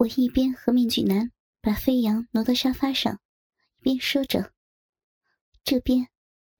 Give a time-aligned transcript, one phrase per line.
[0.00, 1.30] 我一边和面具男
[1.60, 3.20] 把飞扬挪到沙发上，
[3.80, 4.54] 一边说着。
[5.62, 6.08] 这边，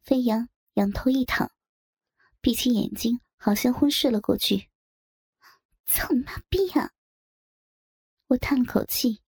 [0.02, 1.50] 飞扬仰头一躺，
[2.42, 4.68] 闭起眼睛，好像昏睡了过去。
[5.86, 6.90] 操你妈逼啊！
[8.26, 9.22] 我叹了口气，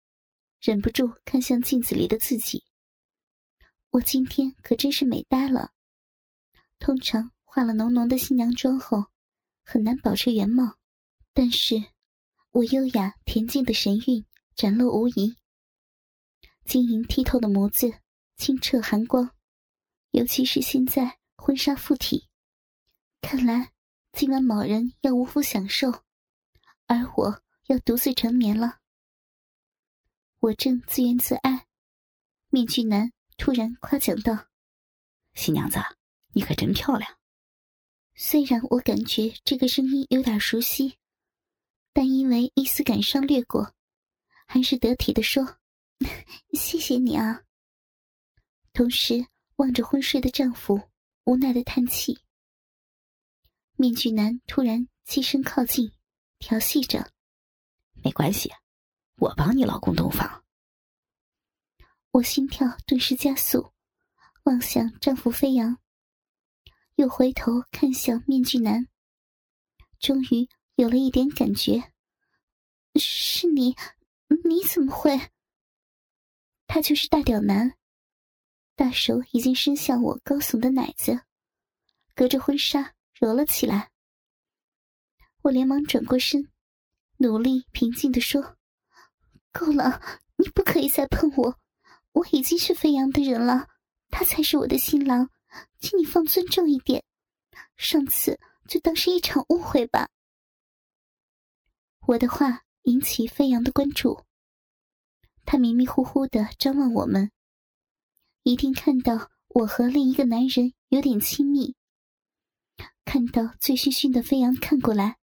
[0.60, 2.66] 忍不住看向镜子里的自己。
[3.92, 5.72] 我今天可真是美呆了。
[6.80, 9.06] 通常化了浓浓的新娘妆后，
[9.64, 10.76] 很难保持原貌，
[11.32, 11.82] 但是
[12.54, 14.26] 我优雅恬静的神韵
[14.56, 15.38] 展露无遗，
[16.66, 18.02] 晶莹剔透的眸子，
[18.36, 19.34] 清澈寒光。
[20.10, 22.28] 尤其是现在婚纱附体，
[23.22, 23.72] 看来
[24.12, 26.04] 今晚某人要无福享受，
[26.88, 28.80] 而我要独自成眠了。
[30.42, 31.68] 我正自怨自艾，
[32.50, 34.48] 面具男突然夸奖道
[35.34, 35.80] ：“新娘子，
[36.34, 37.18] 你可真漂亮。”
[38.14, 40.98] 虽然我感觉这个声音有点熟悉，
[41.94, 43.74] 但因为一丝感伤掠过，
[44.46, 45.60] 还是得体的说
[46.54, 47.44] ：“谢谢你啊。”
[48.74, 49.26] 同时。
[49.58, 50.90] 望着昏睡的丈夫，
[51.26, 52.18] 无奈的叹气。
[53.76, 55.92] 面具男突然起身靠近，
[56.40, 57.12] 调戏着
[58.04, 58.52] ：“没关系，
[59.18, 60.44] 我帮你老公洞房。”
[62.10, 63.72] 我心跳顿时加速，
[64.46, 65.78] 望向丈夫飞扬，
[66.96, 68.88] 又回头看向面具男，
[70.00, 70.50] 终于
[70.82, 71.92] 有了一点感觉
[72.98, 73.76] ：“是你？
[74.44, 75.30] 你怎么会？”
[76.66, 77.78] 他就是大屌男。
[78.76, 81.22] 大手已经伸向我高耸的奶子，
[82.16, 83.92] 隔着婚纱揉了起来。
[85.44, 86.52] 我连忙转过身，
[87.18, 88.58] 努力平静的说
[89.54, 90.02] ：“够了，
[90.38, 91.60] 你不可以再碰我，
[92.14, 93.68] 我已经是飞扬的人了，
[94.10, 95.30] 他才是我的新郎，
[95.80, 97.04] 请你放尊重一点。
[97.78, 100.10] 上次就当是一场误会吧。”
[102.08, 104.26] 我的话引起飞扬的关注，
[105.46, 107.32] 他迷迷糊糊的张望我们。
[108.44, 111.76] 一定看到我和另一个男人有点亲密。
[113.06, 115.18] 看到醉醺醺的飞扬看过来，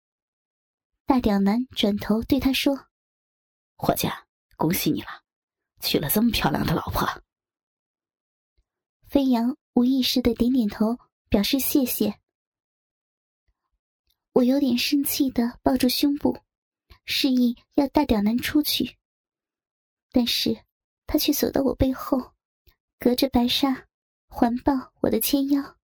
[1.05, 2.87] 大屌男转头对他说
[3.77, 4.07] ：“伙计，
[4.55, 5.07] 恭喜你了，
[5.79, 7.23] 娶了这么漂亮的老婆。”
[9.07, 10.97] 飞扬无意识的点点头，
[11.29, 12.19] 表示谢谢。
[14.33, 16.37] 我有点生气的抱住胸部，
[17.07, 18.97] 示意要大屌男出去，
[20.11, 20.63] 但是
[21.07, 22.33] 他却走到我背后。
[22.99, 23.87] 隔着白纱，
[24.27, 25.77] 环抱我的纤腰，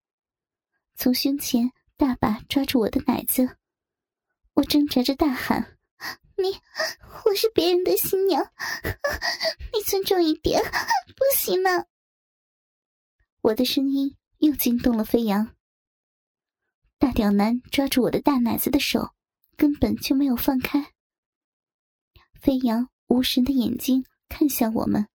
[0.94, 3.58] 从胸前大把抓住我的奶子，
[4.54, 5.76] 我挣扎着大喊
[6.38, 6.60] ：“你，
[7.24, 8.52] 我是别人的新娘，
[9.72, 11.84] 你尊重一点，不行吗？”
[13.42, 15.56] 我的声音又惊动了飞扬。
[16.96, 19.14] 大屌男抓住我的大奶子的手
[19.56, 20.92] 根本就没有放开。
[22.40, 25.06] 飞扬无神的眼睛看向我们。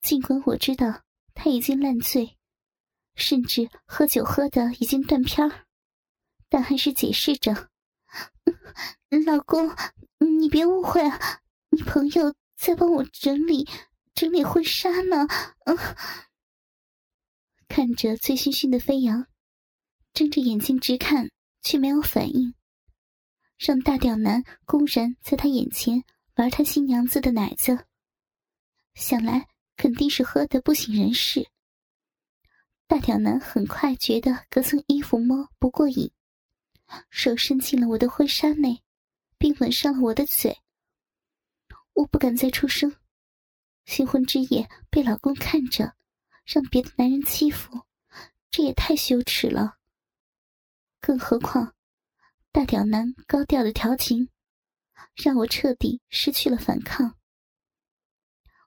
[0.00, 1.02] 尽管我知道
[1.34, 2.36] 他已经烂醉，
[3.14, 5.66] 甚至喝酒喝的已经断片儿，
[6.48, 7.68] 但还是解释着
[9.26, 9.70] ：“老公，
[10.18, 11.40] 你别误会啊，
[11.70, 13.68] 你朋友在帮我整理
[14.14, 15.26] 整理婚纱呢。”
[15.66, 15.76] 嗯
[17.68, 19.26] 看着醉醺醺的飞扬，
[20.12, 21.30] 睁着眼睛直看，
[21.62, 22.54] 却没有反应，
[23.56, 26.04] 让大屌男公然在他眼前
[26.34, 27.86] 玩他新娘子的奶子，
[28.94, 29.48] 想来。
[29.74, 31.48] 肯定是喝得不省人事。
[32.86, 36.12] 大屌男很快觉得隔层衣服摸不过瘾，
[37.10, 38.82] 手伸进了我的婚纱内，
[39.38, 40.56] 并吻上了我的嘴。
[41.94, 42.94] 我不敢再出声，
[43.84, 45.96] 新婚之夜被老公看着，
[46.44, 47.80] 让别的男人欺负，
[48.50, 49.78] 这也太羞耻了。
[51.00, 51.74] 更何况，
[52.52, 54.28] 大屌男高调的调情，
[55.14, 57.16] 让我彻底失去了反抗。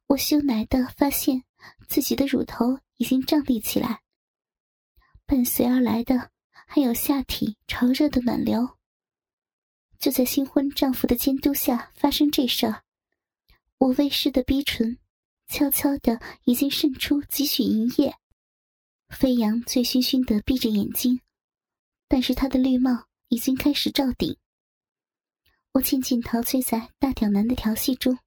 [0.08, 1.44] 我羞赧的发现
[1.88, 4.02] 自己的乳头已经胀立起来，
[5.26, 6.32] 伴随而来的
[6.68, 8.78] 还有下体潮热的暖流。
[9.98, 12.84] 就在新婚丈夫的监督下发生这事儿，
[13.80, 15.00] 我微湿的逼唇
[15.48, 18.16] 悄悄的已经渗出几许银液。
[19.10, 21.22] 飞扬醉醺醺的闭着眼睛，
[22.08, 24.38] 但是他的绿帽已经开始罩顶。
[25.76, 28.18] 我渐渐陶醉在大屌男的调戏中，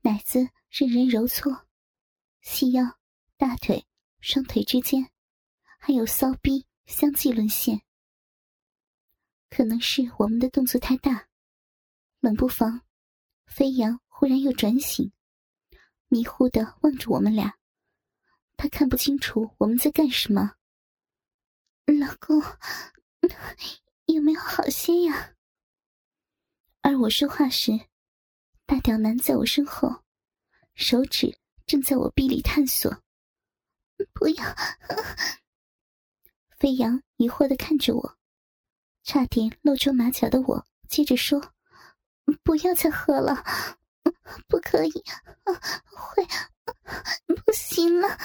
[0.00, 0.48] 奶子。
[0.68, 1.66] 任人揉搓，
[2.42, 2.98] 细腰、
[3.38, 3.86] 大腿、
[4.20, 5.10] 双腿之间，
[5.78, 7.80] 还有骚逼相继沦陷。
[9.48, 11.28] 可能是我们的动作太大，
[12.20, 12.82] 冷不防，
[13.46, 15.10] 飞扬忽然又转醒，
[16.08, 17.54] 迷糊的望着我们俩。
[18.58, 20.56] 他看不清楚我们在干什么。
[21.86, 22.42] 老公，
[24.06, 25.35] 有没有好些呀？
[26.86, 27.72] 而我说话时。
[28.64, 30.04] 大屌男在我身后，
[30.76, 31.36] 手指
[31.66, 33.02] 正在我臂里探索。
[34.12, 34.44] 不要！
[36.56, 38.16] 飞扬疑惑的看着我，
[39.02, 41.54] 差点露出马脚的我，接着说
[42.44, 43.44] ：“不要再喝了，
[44.46, 45.04] 不可以，
[45.90, 46.24] 会
[47.44, 48.16] 不行了。”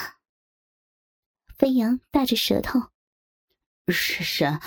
[1.58, 2.80] 飞扬大着舌头
[3.88, 4.60] ：“是什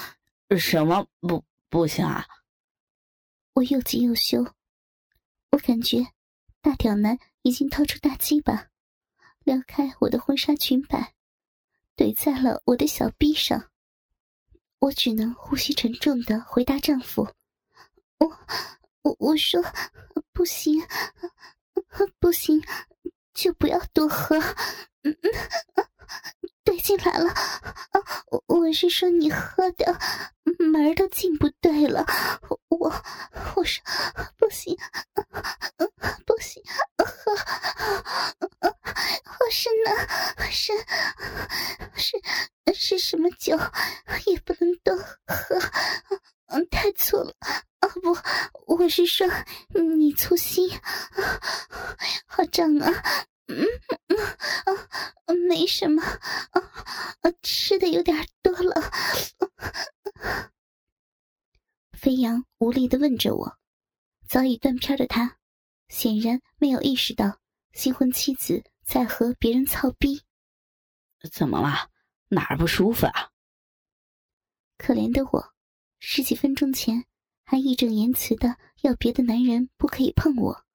[0.57, 2.25] 什么不不行啊？”
[3.55, 4.45] 我又急又羞，
[5.51, 6.07] 我感觉
[6.61, 8.67] 大屌男已经掏出大鸡巴，
[9.45, 11.13] 撩开我的婚纱裙摆，
[11.95, 13.71] 怼在了我的小臂上。
[14.79, 17.29] 我只能呼吸沉重的回答丈夫
[18.19, 18.27] ：“我
[19.03, 19.63] 我我说
[20.33, 20.85] 不行，
[22.19, 22.61] 不行，
[23.33, 24.37] 就不要多喝。”
[25.03, 25.15] 嗯。
[26.63, 27.31] 对进来了，
[28.31, 29.99] 我我是说你喝的
[30.57, 32.03] 门都进不对了，
[32.69, 32.89] 我
[33.65, 33.81] 不是
[34.37, 34.77] 不行，
[36.23, 36.61] 不行，
[36.99, 37.35] 喝
[39.23, 40.71] 喝是那，是
[41.95, 42.21] 是
[42.75, 43.57] 是什么酒
[44.27, 44.95] 也不能多
[45.25, 45.59] 喝，
[46.69, 48.15] 太粗了啊不，
[48.67, 49.27] 我是说
[49.69, 50.69] 你粗心，
[52.27, 52.91] 好胀啊。
[53.47, 53.65] 嗯
[54.09, 56.61] 嗯啊，没什么啊，
[57.41, 58.91] 吃的有点多了。
[61.93, 63.57] 飞扬无力的问着我，
[64.35, 65.37] 早已断片的他，
[65.87, 67.39] 显然没有意识到
[67.71, 70.23] 新婚妻子在和别人操逼。
[71.31, 71.89] 怎么了？
[72.27, 73.31] 哪儿不舒服啊？
[74.77, 75.53] 可怜的我，
[75.99, 77.05] 十几分钟前
[77.45, 80.65] 还义正言辞的要别的男人不可以碰我，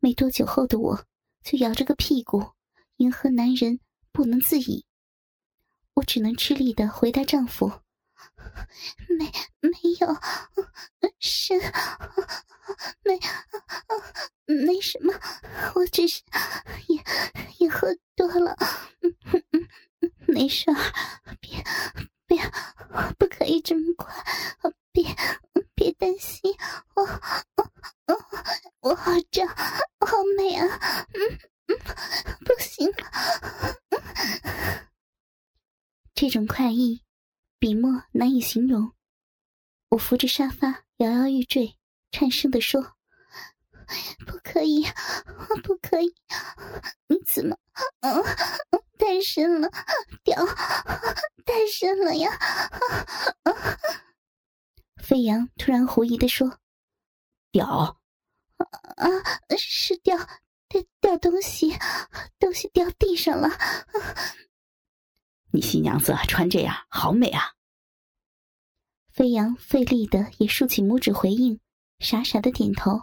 [0.00, 1.06] 没多久后的我。
[1.44, 2.50] 就摇着个屁股，
[2.96, 3.78] 迎合男人
[4.10, 4.84] 不能自已。
[5.94, 7.81] 我只能吃力的回答丈夫
[9.08, 9.24] ：“没
[9.60, 9.70] 没
[10.00, 10.16] 有，
[11.18, 11.54] 是
[13.04, 13.18] 没
[14.46, 15.12] 没什么，
[15.74, 16.22] 我只是
[16.88, 17.04] 也
[17.58, 18.56] 也喝多了，
[20.26, 20.76] 没事儿，
[21.40, 21.62] 别
[22.26, 22.38] 别，
[23.18, 24.12] 不可以这么快，
[24.92, 25.04] 别
[25.74, 26.54] 别担心，
[26.94, 27.02] 我
[27.56, 27.70] 我
[28.80, 30.66] 我好胀，好美啊！”
[32.44, 33.10] 不行了，
[36.14, 37.02] 这种快意，
[37.62, 38.92] 笔墨难以形容。
[39.90, 41.78] 我扶着沙发，摇摇欲坠，
[42.10, 42.82] 颤声的说
[44.26, 44.84] ：“不可以，
[45.62, 46.12] 不可以！
[47.06, 47.56] 你怎么，
[48.00, 48.20] 嗯，
[48.98, 49.70] 太深了，
[50.24, 50.44] 掉，
[51.46, 52.36] 太深了呀！”
[55.00, 56.58] 飞扬突然狐疑的说
[57.52, 57.64] ：“掉？
[58.56, 59.06] 啊，
[59.56, 60.18] 是掉。”
[60.68, 61.78] 掉掉东西，
[62.40, 63.48] 东西掉地上了。
[65.54, 67.52] 你新娘子穿这样好美啊！
[69.10, 71.60] 飞扬费力的也竖起拇指回应，
[71.98, 73.02] 傻傻的点头。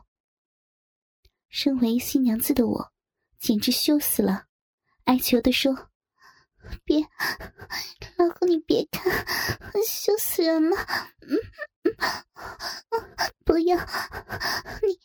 [1.47, 2.91] 身为新娘子的我，
[3.37, 4.47] 简直羞死了，
[5.03, 5.88] 哀求的说
[6.85, 7.01] ：“别，
[8.17, 9.11] 老公你别看，
[9.85, 10.77] 羞死人了。”
[11.21, 11.37] 嗯。
[13.43, 13.77] 不要！
[13.77, 14.99] 你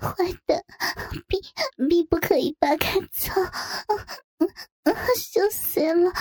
[0.00, 0.64] 坏的，
[1.26, 1.40] 逼
[1.88, 3.42] 逼不可以扒开操！
[5.16, 6.12] 羞死人了！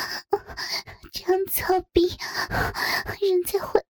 [1.11, 2.17] 这样操逼，
[3.21, 3.85] 人家会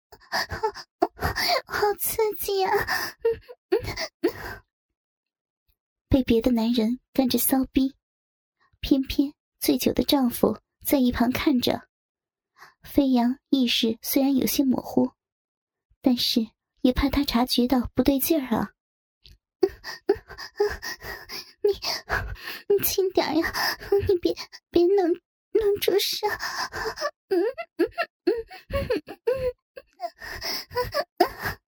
[1.66, 2.72] 好刺激啊！
[6.08, 7.96] 被别的男人干着骚逼，
[8.80, 11.86] 偏偏醉酒的丈夫在一旁看着。
[12.82, 15.12] 飞扬意识虽然有些模糊。
[16.02, 16.48] 但是
[16.80, 18.70] 也怕他察觉到不对劲儿啊！
[21.62, 21.70] 你
[22.74, 23.52] 你轻点呀！
[24.08, 24.34] 你别
[24.70, 25.08] 别弄
[25.52, 26.24] 弄出事！
[27.28, 27.42] 嗯
[27.76, 27.84] 嗯
[28.24, 28.32] 嗯
[28.70, 28.72] 嗯
[31.18, 31.58] 嗯。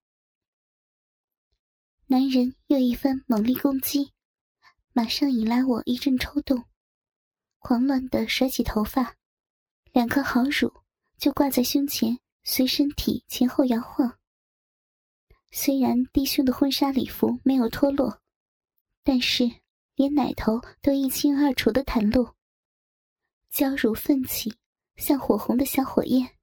[2.07, 4.15] 男人又一番猛力攻击，
[4.95, 6.65] 马上引来我一阵抽动，
[7.63, 9.17] 狂乱的甩起头发，
[9.93, 10.83] 两颗好乳
[11.17, 14.19] 就挂在胸前，随身体前后摇晃。
[15.53, 18.21] 虽然低胸的婚纱礼服没有脱落，
[19.05, 19.49] 但是
[19.95, 22.35] 连奶头都一清二楚的袒露，
[23.49, 24.53] 娇乳奋起，
[24.97, 26.37] 像火红的小火焰。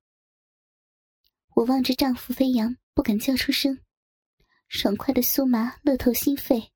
[1.53, 3.77] 我望着丈夫飞扬，不敢叫出声，
[4.69, 6.71] 爽快的酥麻乐透心肺。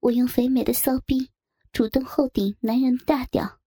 [0.00, 1.30] 我用肥美的骚逼
[1.76, 3.60] 主动后顶男人的大屌，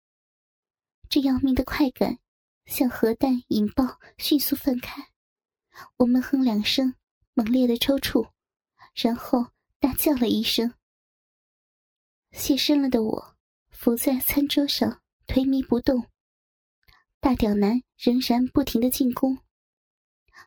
[1.10, 2.18] 这要命的快感
[2.64, 5.10] 像核弹引爆，迅速分开。
[5.98, 6.94] 我闷哼两声。
[7.34, 8.30] 猛烈的抽搐，
[8.94, 9.48] 然后
[9.78, 10.72] 大叫了一声。
[12.32, 13.36] 现身了的我
[13.68, 16.06] 伏在餐桌上，颓靡不动。
[17.20, 19.36] 大屌男仍然不停的进攻。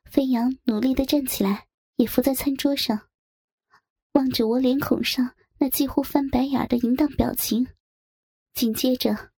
[0.06, 3.08] 飞扬努力的站起来，也伏在餐桌上。
[4.14, 7.68] 望着我脸孔上那几乎翻白眼的淫荡表情，
[8.52, 9.32] 紧接着，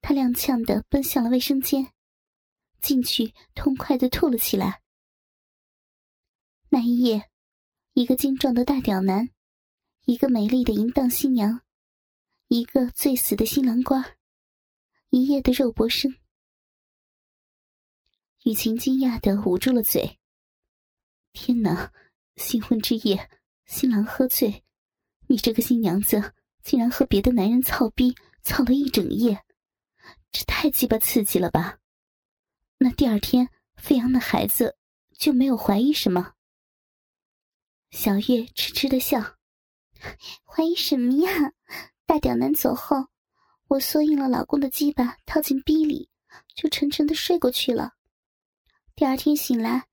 [0.00, 1.92] 他踉跄的奔向了卫生间，
[2.80, 4.82] 进去痛快的吐了起来。
[6.70, 7.30] 那一夜，
[7.92, 9.30] 一个精壮的大屌男，
[10.04, 11.62] 一个美丽的淫荡新娘，
[12.48, 14.18] 一个醉死的新郎官，
[15.10, 16.12] 一夜的肉搏声。
[18.42, 20.18] 雨晴惊讶的捂住了嘴。
[21.32, 21.92] 天哪！
[22.34, 23.30] 新婚之夜，
[23.66, 24.64] 新郎喝醉，
[25.28, 26.32] 你这个新娘子
[26.62, 29.44] 竟然和别的男人操逼操了一整夜，
[30.32, 31.78] 这太鸡巴刺激了吧？
[32.78, 34.76] 那第二天飞扬的孩子
[35.18, 36.32] 就没有怀疑什么？
[37.90, 39.36] 小月痴痴的笑，
[40.44, 41.52] 怀疑什么呀？
[42.06, 43.08] 大屌男走后，
[43.68, 46.08] 我缩硬了老公的鸡巴套进逼里，
[46.54, 47.92] 就沉沉的睡过去了。
[48.94, 49.86] 第二天醒来，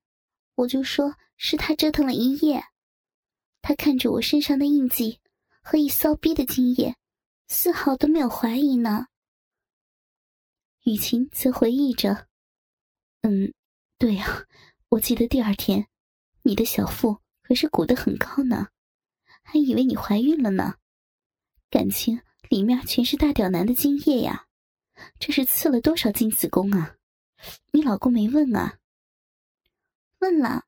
[0.56, 1.16] 我就说。
[1.38, 2.64] 是他折腾了一夜，
[3.62, 5.20] 他看着我身上的印记
[5.68, 6.96] 和一骚逼的精液，
[7.48, 9.08] 丝毫都没有怀疑呢。
[10.84, 12.28] 雨晴则回忆着
[13.22, 13.52] ：“嗯，
[13.98, 14.46] 对呀，
[14.90, 15.88] 我记得第二天，
[16.44, 18.68] 你的小腹可是鼓得很高呢，
[19.42, 20.76] 还以为你怀孕了呢。
[21.72, 24.46] 感情里面全是大屌男的精液呀，
[25.20, 26.96] 这是刺了多少精子宫啊？
[27.72, 28.78] 你老公没问啊？
[30.20, 30.66] 问了。”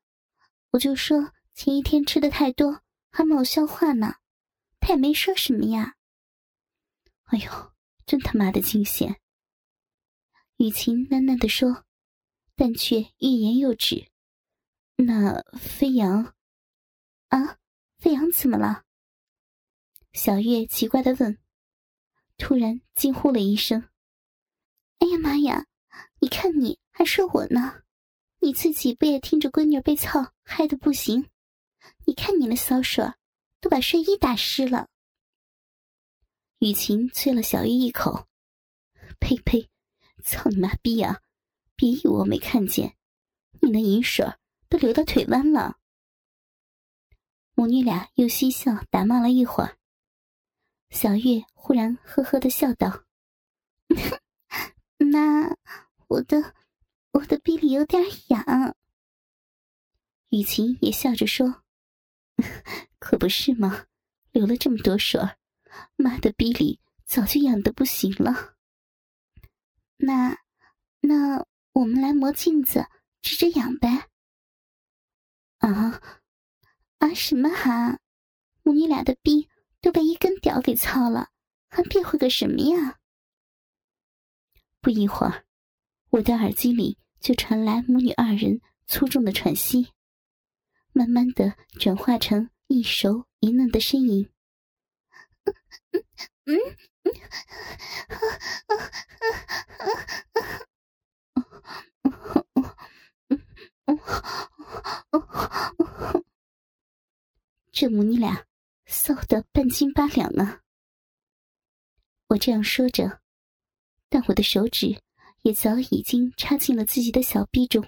[0.72, 4.16] 我就说前一天吃的太多，还没有消化呢，
[4.88, 5.96] 他也没说什么呀。
[7.24, 7.72] 哎呦，
[8.06, 9.20] 真他妈的惊险！
[10.56, 11.84] 雨晴喃喃的说，
[12.56, 14.10] 但却欲言又止。
[14.96, 16.34] 那飞扬
[17.28, 17.58] 啊，
[17.98, 18.86] 飞扬怎么了？
[20.14, 21.38] 小月奇怪的问，
[22.38, 23.90] 突然惊呼了一声
[25.00, 25.66] ：“哎呀妈呀！
[26.18, 27.82] 你看你还说我呢。”
[28.40, 31.28] 你自己不也听着闺女被操害的不行？
[32.06, 33.04] 你看你那骚水，
[33.60, 34.88] 都把睡衣打湿了。
[36.58, 38.26] 雨晴啐了小玉一口
[39.20, 39.68] ：“呸呸，
[40.22, 41.22] 操你妈逼呀！
[41.76, 42.96] 别以为我没看见，
[43.60, 44.26] 你那银水
[44.68, 45.78] 都流到腿弯了。”
[47.54, 49.78] 母女俩又嬉笑打骂了一会儿。
[50.90, 53.04] 小月忽然呵呵的笑道
[54.98, 55.56] ：“那
[56.08, 56.54] 我的……”
[57.12, 58.76] 我的臂里有点痒，
[60.28, 61.64] 雨晴也笑着说
[62.98, 63.86] ：“可不是吗？
[64.30, 65.20] 流了这么多水，
[65.96, 68.56] 妈的逼里早就痒的不行了。
[69.96, 70.36] 那，
[71.00, 72.86] 那我们来磨镜子
[73.20, 74.08] 治治痒呗。”
[75.58, 76.00] 啊
[76.98, 77.14] 啊！
[77.14, 77.98] 什么哈？
[78.62, 79.48] 母女俩的逼
[79.80, 81.30] 都被一根屌给操了，
[81.68, 82.98] 还变回个什么呀？
[84.80, 85.46] 不一会儿。
[86.10, 89.92] 我的耳机里就传来母女二人粗重的喘息，
[90.92, 94.30] 慢慢的转化成一熟一嫩的呻吟。
[107.72, 108.46] 这母女俩
[108.86, 110.62] 臊得半斤八两啊！
[112.28, 113.20] 我这样说着，
[114.08, 115.02] 但我的手指。
[115.42, 117.86] 也早已经插进了自己的小臂中。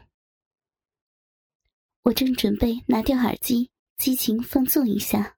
[2.03, 3.71] 我正准备拿掉耳机，
[4.01, 5.37] 激情放纵一下，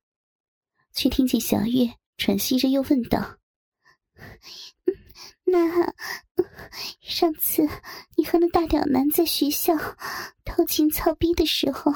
[0.93, 3.39] 却听见小月喘息着又问道
[5.43, 5.93] ：“那
[7.01, 7.69] 上次
[8.17, 9.75] 你和那大屌男在学校
[10.45, 11.93] 偷情操逼的时候，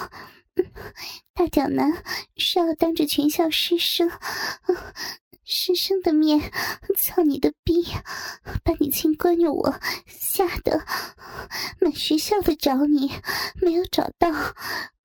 [1.33, 2.03] 大屌男
[2.37, 4.11] 是要当着全校师生？”
[5.49, 6.51] 师生的面
[6.99, 7.85] 操你的逼，
[8.65, 10.85] 把你亲闺女我吓得
[11.81, 13.13] 满学校的找你，
[13.63, 14.29] 没有找到。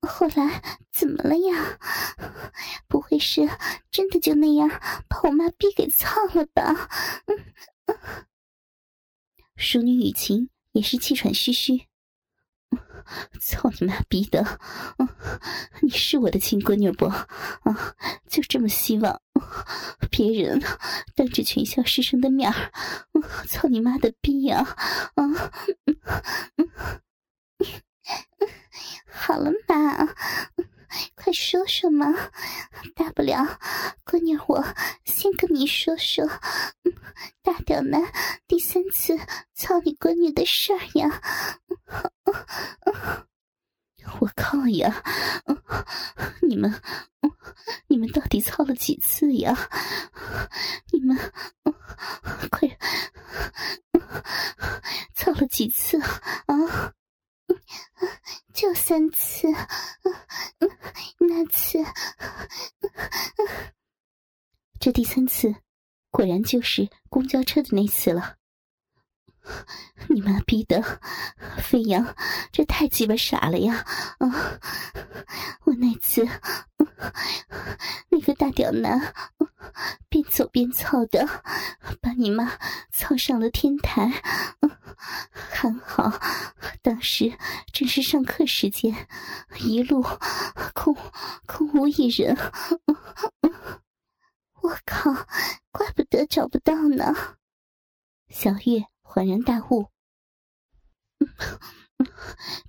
[0.02, 1.78] 后来怎么了呀？
[2.88, 3.48] 不会是
[3.90, 4.68] 真的就那样
[5.08, 6.88] 把我妈逼给操了吧？
[9.56, 11.86] 淑女雨晴也是气喘吁吁。
[13.40, 14.60] 操你妈逼的！
[15.82, 17.06] 你是我的亲闺女不？
[17.06, 17.94] 啊，
[18.28, 19.20] 就这么希望
[20.10, 20.62] 别人
[21.14, 22.72] 当着全校师生的面儿，
[23.46, 24.60] 操你妈的逼呀！
[25.14, 25.24] 啊，
[29.12, 30.08] 好了嘛，
[31.14, 32.06] 快说说嘛，
[32.96, 33.58] 大不了
[34.04, 34.64] 闺女我
[35.04, 36.26] 先跟你说说
[37.42, 38.02] 大屌男
[38.46, 39.18] 第三次
[39.54, 41.22] 操你闺女的事儿呀。
[44.20, 45.02] 我靠呀！
[46.42, 46.80] 你们，
[47.88, 49.56] 你们到底操了几次呀？
[50.92, 51.16] 你们
[52.50, 52.68] 快
[55.14, 55.98] 操了几次
[56.46, 56.92] 啊？
[58.52, 59.48] 就三次，
[61.18, 61.78] 那次
[64.78, 65.54] 这第三次，
[66.10, 68.36] 果然就是公交车的那次了。
[70.08, 71.00] 你妈逼的，
[71.58, 72.14] 飞扬，
[72.52, 73.84] 这太鸡巴傻了呀！
[74.18, 74.60] 啊，
[75.64, 76.24] 我那次
[78.08, 79.14] 那个大屌男
[80.08, 81.26] 边走边操的，
[82.00, 82.56] 把你妈
[82.92, 84.22] 操上了天台。
[85.50, 86.12] 还好，
[86.82, 87.32] 当时
[87.72, 89.08] 正是上课时间，
[89.60, 90.02] 一路
[90.74, 90.96] 空
[91.46, 92.36] 空无一人。
[94.60, 95.12] 我靠，
[95.70, 97.36] 怪不得找不到呢。
[98.28, 98.86] 小月。
[99.04, 99.88] 恍然大悟，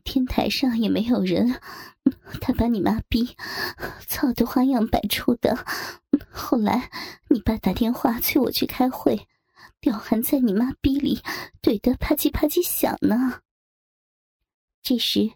[0.04, 1.62] 天台上也没有人，
[2.42, 3.38] 他把你妈逼，
[4.06, 5.66] 操的花样百出的。
[6.30, 6.92] 后来
[7.30, 9.26] 你爸打电话催我去开会，
[9.84, 11.22] 屌含在你妈逼里
[11.62, 13.42] 怼得啪叽啪叽响呢。
[14.82, 15.34] 这时，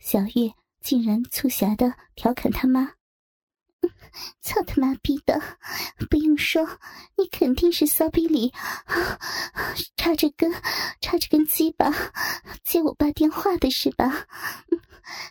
[0.00, 2.94] 小月竟然促狭的调侃他妈。
[4.40, 5.40] 操他妈逼的！
[6.10, 6.66] 不用说，
[7.16, 8.52] 你肯定是骚逼里
[9.96, 10.52] 插着根
[11.00, 11.92] 插着根鸡巴
[12.64, 14.26] 接我爸电话的是吧？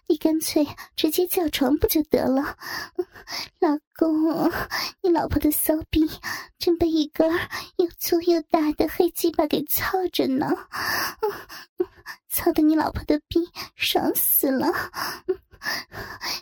[0.07, 2.57] 你干脆直接叫床不就得了？
[3.59, 4.51] 老公，
[5.01, 6.01] 你老婆的骚逼
[6.59, 7.31] 正被一根
[7.77, 10.47] 又粗又大的黑鸡巴给操着呢，
[12.33, 13.39] 操的你老婆的逼
[13.75, 14.67] 爽死了！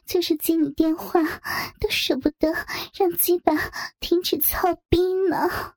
[0.05, 1.21] 就是接你电话，
[1.81, 2.53] 都舍不得
[2.93, 3.53] 让鸡巴
[3.99, 5.75] 停止操逼呢。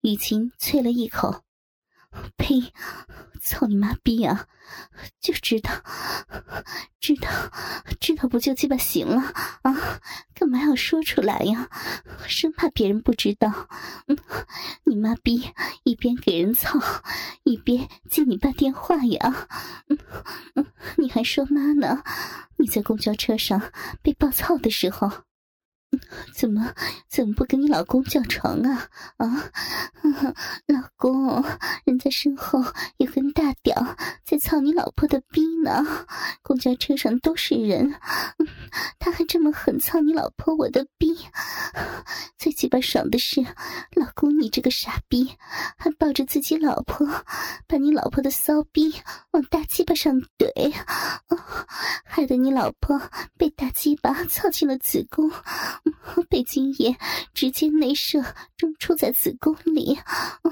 [0.00, 1.42] 雨晴啐了一口
[2.36, 2.72] ：“呸！
[3.40, 4.46] 操你妈逼啊！
[5.20, 5.70] 就知道，
[6.98, 7.28] 知道，
[8.00, 9.20] 知道不就鸡巴行了
[9.62, 10.00] 啊？
[10.34, 11.68] 干嘛要说出来呀？
[12.26, 13.68] 生怕别人不知道。
[14.84, 15.50] 你妈逼
[15.82, 16.80] 一边给人操，
[17.42, 19.46] 一边接你爸电话呀？
[20.96, 22.02] 你还说妈呢？
[22.56, 23.60] 你在公交车上
[24.02, 25.10] 被暴操的时候。”
[26.34, 26.72] 怎么
[27.08, 28.88] 怎么不跟你老公叫床啊？
[29.18, 29.50] 啊，
[30.66, 31.44] 老公，
[31.84, 32.62] 人家身后
[32.98, 36.06] 有根大屌在操你老婆的逼呢。
[36.42, 37.94] 公交车上都是人，
[38.98, 41.16] 他还这么狠操你老婆我的逼。
[42.36, 43.40] 最鸡巴爽的是，
[43.96, 45.32] 老公你这个傻逼，
[45.78, 47.06] 还抱着自己老婆，
[47.66, 48.94] 把你老婆的骚逼
[49.30, 50.74] 往大鸡巴上怼，
[52.04, 53.00] 害得你老婆
[53.38, 55.30] 被大鸡巴操进了子宫。
[56.28, 56.96] 被精液
[57.32, 58.22] 直接内射
[58.56, 59.98] 中出在子宫里，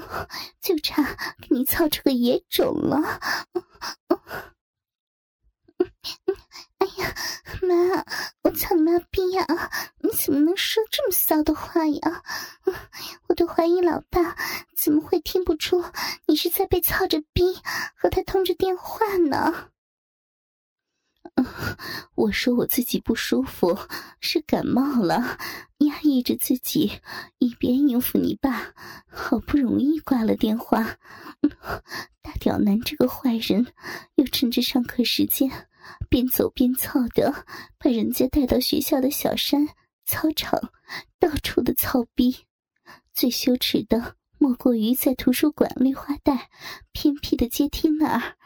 [0.61, 1.03] 就差
[1.41, 2.97] 给你操出个野种了。
[6.77, 7.15] 哎呀，
[7.61, 8.03] 妈，
[8.43, 9.45] 我操你妈逼呀！
[10.01, 12.23] 你怎么能说这么骚的话呀？
[13.27, 14.35] 我都怀疑老爸
[14.75, 15.83] 怎么会听不出
[16.27, 17.57] 你是在被操着逼
[17.95, 19.69] 和他通着电话呢？
[22.15, 23.77] 我说我自己不舒服，
[24.19, 25.37] 是感冒了，
[25.79, 26.91] 压抑着自己，
[27.39, 28.73] 一边应付你爸，
[29.07, 30.97] 好不容易挂了电话。
[32.21, 33.67] 大屌男这个坏人，
[34.15, 35.49] 又趁着上课时间，
[36.09, 37.45] 边走边操的，
[37.77, 39.67] 把人家带到学校的小山
[40.05, 40.71] 操场，
[41.19, 42.45] 到处的操逼。
[43.13, 46.49] 最羞耻的，莫过于在图书馆绿化带
[46.93, 48.37] 偏僻的阶梯那儿。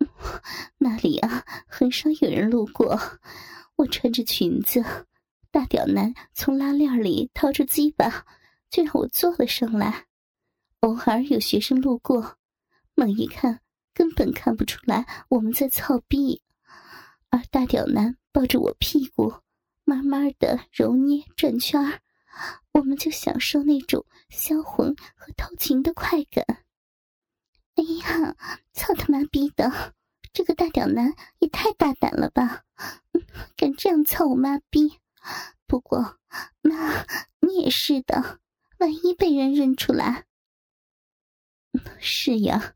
[0.78, 2.98] 那里啊，很少有人路过。
[3.76, 4.84] 我穿着裙子，
[5.50, 8.26] 大屌男从拉链里掏出鸡巴，
[8.68, 10.06] 就让我坐了上来。
[10.80, 12.36] 偶尔有学生路过，
[12.94, 13.60] 猛一看，
[13.94, 16.42] 根本看不出来我们在操逼。
[17.30, 19.32] 而大屌男抱着我屁股，
[19.84, 22.00] 慢慢的揉捏转圈
[22.72, 26.44] 我们就享受那种销魂和偷情的快感。
[27.76, 28.36] 哎呀，
[28.72, 29.94] 操他妈逼的！
[30.32, 32.62] 这个大屌男也太大胆了吧，
[33.56, 35.00] 敢这样操我妈逼！
[35.66, 36.18] 不过
[36.62, 37.04] 妈，
[37.40, 38.40] 你也是的，
[38.78, 40.26] 万一被人认出来……
[41.98, 42.74] 是呀，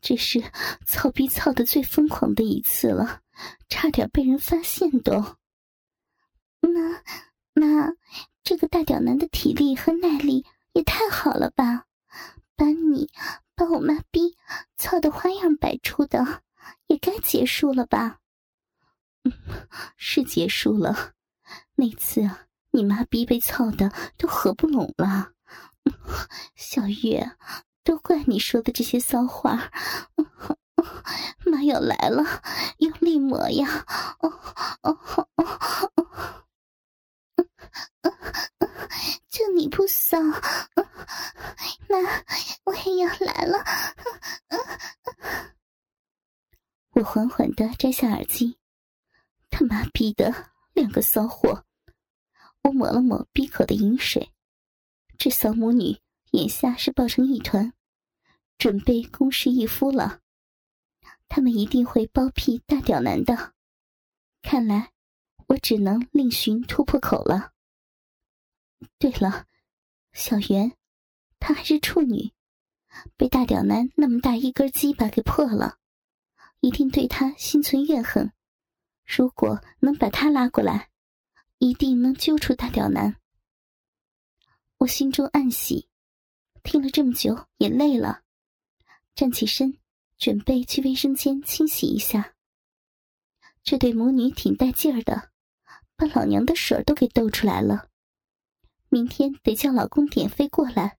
[0.00, 0.42] 这是
[0.86, 3.20] 操逼操的最疯狂的一次了，
[3.68, 5.12] 差点被人发现都。
[6.60, 7.02] 妈
[7.54, 7.92] 妈，
[8.42, 11.84] 这个大屌男的体力和耐力也太好了吧！
[12.56, 13.10] 把你
[13.58, 14.36] 把我妈逼
[14.76, 16.42] 操的花样百出的。
[16.86, 18.20] 也该结束了吧？
[19.96, 21.12] 是结束了。
[21.74, 25.32] 那次啊，你妈逼被操的都合不拢了。
[26.54, 27.32] 小月，
[27.84, 29.70] 都怪你说的这些骚话。
[31.46, 32.42] 妈要来了，
[32.78, 33.84] 用力抹呀！
[34.20, 34.32] 哦
[34.82, 35.28] 哦哦
[35.96, 36.46] 哦！
[39.28, 41.98] 就你不骚，妈，
[42.64, 43.58] 我也要来了。
[46.90, 48.58] 我缓缓的摘下耳机，
[49.50, 51.64] 他妈逼的两个骚货！
[52.62, 54.32] 我抹了抹逼口的饮水。
[55.16, 56.00] 这小母女
[56.32, 57.72] 眼下是抱成一团，
[58.58, 60.20] 准备公事一夫了。
[61.28, 63.54] 他们一定会包庇大屌男的。
[64.42, 64.92] 看来，
[65.46, 67.52] 我只能另寻突破口了。
[68.98, 69.46] 对了，
[70.12, 70.72] 小袁，
[71.38, 72.32] 她还是处女，
[73.16, 75.78] 被大屌男那么大一根鸡巴给破了，
[76.60, 78.32] 一定对他心存怨恨。
[79.04, 80.90] 如果能把她拉过来，
[81.58, 83.16] 一定能揪出大屌男。
[84.78, 85.88] 我心中暗喜，
[86.62, 88.22] 听了这么久也累了，
[89.14, 89.76] 站起身，
[90.18, 92.34] 准备去卫生间清洗一下。
[93.64, 95.30] 这对母女挺带劲儿的，
[95.96, 97.87] 把老娘的水都给逗出来了。
[98.90, 100.98] 明天得叫老公点飞过来，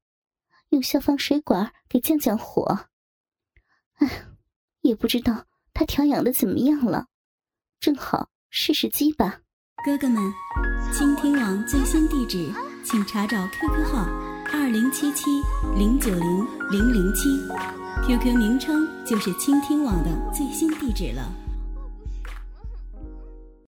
[0.70, 2.88] 用消防水管给降降火。
[3.96, 4.26] 哎，
[4.82, 7.08] 也不知道他调养的怎么样了，
[7.80, 9.42] 正好试试机吧。
[9.86, 10.22] 哥哥们，
[10.94, 14.06] 倾听网最新地址，请查找 QQ 号
[14.52, 15.26] 二零七七
[15.76, 17.30] 零九零零零七
[18.06, 21.49] ，QQ 名称就是倾听网的最新地址了。